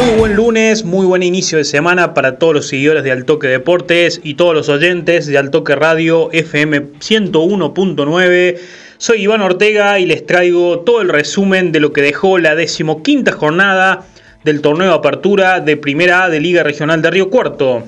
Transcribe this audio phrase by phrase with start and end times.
[0.00, 4.18] Muy buen lunes, muy buen inicio de semana para todos los seguidores de Altoque Deportes
[4.24, 8.58] y todos los oyentes de Altoque Radio FM 101.9.
[8.96, 13.32] Soy Iván Ortega y les traigo todo el resumen de lo que dejó la decimoquinta
[13.32, 14.06] jornada
[14.42, 17.84] del torneo de apertura de Primera A de Liga Regional de Río Cuarto.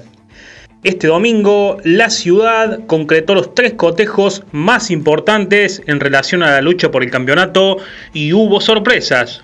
[0.82, 6.90] Este domingo, la ciudad concretó los tres cotejos más importantes en relación a la lucha
[6.90, 7.78] por el campeonato
[8.12, 9.42] y hubo sorpresas.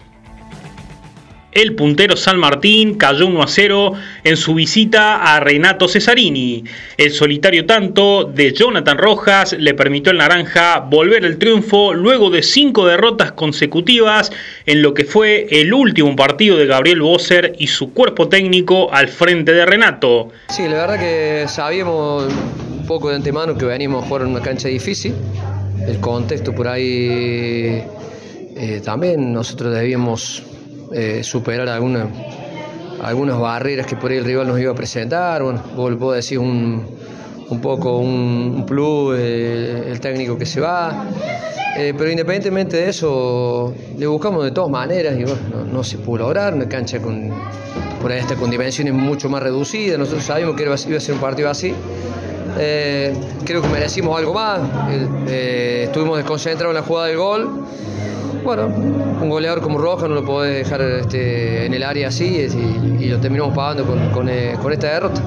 [1.58, 6.62] El puntero San Martín cayó 1 a 0 en su visita a Renato Cesarini.
[6.96, 12.44] El solitario tanto de Jonathan Rojas le permitió al Naranja volver al triunfo luego de
[12.44, 14.30] cinco derrotas consecutivas
[14.66, 19.08] en lo que fue el último partido de Gabriel Bosser y su cuerpo técnico al
[19.08, 20.28] frente de Renato.
[20.50, 22.32] Sí, la verdad que sabíamos
[22.70, 25.12] un poco de antemano que veníamos a jugar en una cancha difícil.
[25.84, 27.82] El contexto por ahí
[28.56, 30.44] eh, también nosotros debíamos
[30.92, 32.08] eh, superar alguna,
[33.02, 35.42] algunas barreras que por ahí el rival nos iba a presentar.
[35.42, 36.86] Bueno, vos puedo decir un,
[37.50, 41.04] un poco un, plus, eh, el técnico que se va.
[41.76, 46.18] Eh, pero independientemente de eso, le buscamos de todas maneras y bueno, no, se pudo
[46.18, 46.54] lograr.
[46.54, 47.30] Una cancha con,
[48.00, 49.98] por ahí está con dimensiones mucho más reducidas.
[49.98, 51.74] Nosotros sabíamos que iba a ser un partido así.
[52.56, 54.60] creo que merecimos algo más.
[55.28, 57.66] estuvimos desconcentrados en la jugada del gol
[58.48, 62.24] bueno, un goleador como Roja no lo podés dejar este, en el área así
[62.98, 63.82] y, lo terminamos pagando
[64.26, 65.22] eh, con, esta derrota.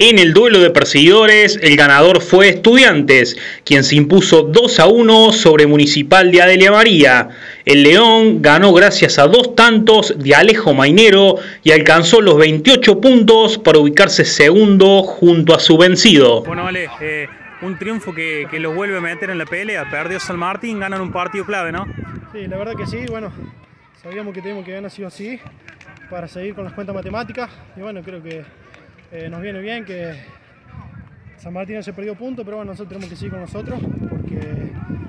[0.00, 5.32] En el duelo de perseguidores, el ganador fue Estudiantes, quien se impuso 2 a 1
[5.34, 7.28] sobre Municipal de Adelia María.
[7.64, 13.56] El León ganó gracias a dos tantos de Alejo Mainero y alcanzó los 28 puntos
[13.56, 16.42] para ubicarse segundo junto a su vencido.
[16.42, 17.28] Bueno, vale, eh,
[17.62, 19.90] un triunfo que, que los vuelve a meter en la pelea.
[19.90, 21.86] Perdió San Martín, ganan un partido clave, ¿no?
[22.32, 23.06] Sí, la verdad que sí.
[23.08, 23.32] Bueno,
[24.02, 25.40] sabíamos que teníamos que ganar sí o sí
[26.10, 27.50] para seguir con las cuentas matemáticas.
[27.76, 28.44] Y bueno, creo que
[29.12, 30.14] eh, nos viene bien que
[31.36, 33.80] San Martín se perdió punto, pero bueno, nosotros tenemos que seguir con nosotros
[34.10, 34.38] porque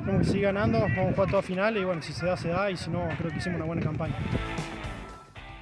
[0.05, 0.79] tenemos que seguir ganando.
[0.79, 2.71] Vamos a jugar toda final y bueno, si se da, se da.
[2.71, 4.15] Y si no, creo que hicimos una buena campaña.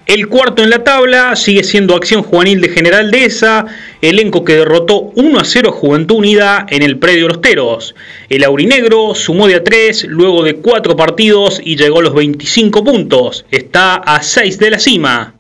[0.06, 3.66] El cuarto en la tabla sigue siendo Acción Juvenil de General Dehesa,
[4.04, 7.96] elenco que derrotó 1 a 0 a Juventud Unida en el predio Los Teros.
[8.30, 12.84] El aurinegro sumó de a 3 luego de 4 partidos y llegó a los 25
[12.84, 13.48] puntos.
[13.50, 15.34] Está a 6 de la cima.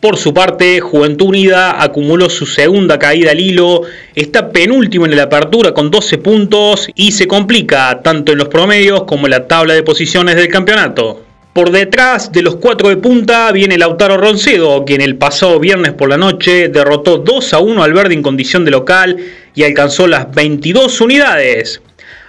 [0.00, 3.82] Por su parte, Juventud Unida acumuló su segunda caída al hilo,
[4.16, 9.04] está penúltimo en la apertura con 12 puntos y se complica tanto en los promedios
[9.04, 11.29] como en la tabla de posiciones del campeonato.
[11.60, 16.08] Por detrás de los cuatro de punta viene Lautaro Roncedo, quien el pasado viernes por
[16.08, 19.18] la noche derrotó 2 a 1 al Verde en condición de local
[19.54, 21.82] y alcanzó las 22 unidades.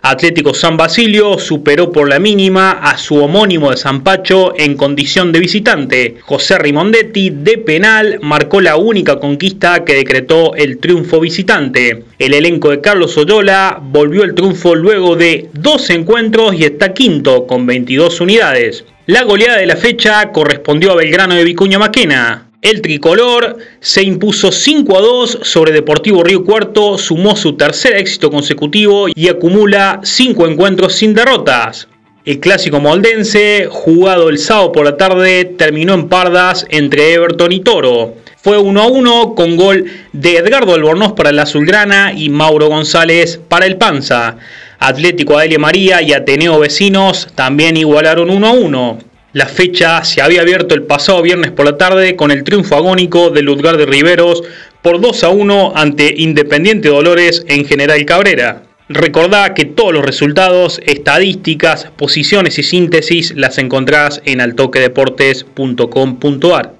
[0.03, 5.31] Atlético San Basilio superó por la mínima a su homónimo de San Pacho en condición
[5.31, 6.17] de visitante.
[6.21, 12.03] José Rimondetti de penal marcó la única conquista que decretó el triunfo visitante.
[12.17, 17.45] El elenco de Carlos Oyola volvió el triunfo luego de dos encuentros y está quinto
[17.45, 18.85] con 22 unidades.
[19.05, 22.50] La goleada de la fecha correspondió a Belgrano de Vicuña Maquena.
[22.61, 28.29] El tricolor se impuso 5 a 2 sobre Deportivo Río Cuarto, sumó su tercer éxito
[28.29, 31.87] consecutivo y acumula 5 encuentros sin derrotas.
[32.23, 37.61] El clásico moldense, jugado el sábado por la tarde, terminó en pardas entre Everton y
[37.61, 38.13] Toro.
[38.37, 43.39] Fue 1 a 1 con gol de Edgardo Albornoz para la Azulgrana y Mauro González
[43.49, 44.37] para el Panza.
[44.77, 49.10] Atlético Adelia María y Ateneo Vecinos también igualaron 1 a 1.
[49.33, 53.29] La fecha se había abierto el pasado viernes por la tarde con el triunfo agónico
[53.29, 54.43] de Ludgar de Riveros
[54.81, 58.63] por 2 a 1 ante Independiente Dolores en General Cabrera.
[58.89, 66.73] Recordá que todos los resultados, estadísticas, posiciones y síntesis las encontrás en altoquedeportes.com.ar.